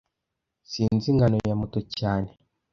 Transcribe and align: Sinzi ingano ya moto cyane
Sinzi 0.71 1.05
ingano 1.13 1.37
ya 1.49 1.55
moto 1.61 1.79
cyane 1.97 2.29